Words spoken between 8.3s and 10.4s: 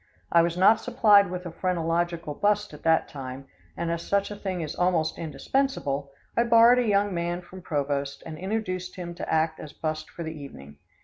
induced him to act as bust for the